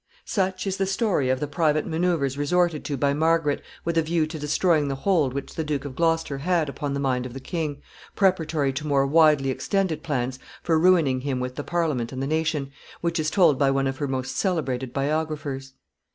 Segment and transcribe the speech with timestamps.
[0.25, 4.25] ]Such is the story of the private manoeuvres resorted to by Margaret with a view
[4.25, 7.39] to destroying the hold which the Duke of Gloucester had upon the mind of the
[7.39, 7.83] king,
[8.15, 12.71] preparatory to more widely extended plans for ruining him with the Parliament and the nation,
[13.01, 15.73] which is told by one of her most celebrated biographers.